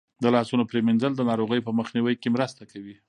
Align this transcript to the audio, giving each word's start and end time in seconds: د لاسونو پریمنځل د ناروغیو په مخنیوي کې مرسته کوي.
د 0.23 0.25
لاسونو 0.35 0.63
پریمنځل 0.71 1.11
د 1.15 1.21
ناروغیو 1.29 1.65
په 1.67 1.71
مخنیوي 1.79 2.15
کې 2.21 2.33
مرسته 2.35 2.63
کوي. 2.71 2.95